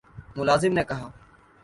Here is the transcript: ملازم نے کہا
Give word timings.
ملازم 0.37 0.73
نے 0.73 0.83
کہا 0.89 1.09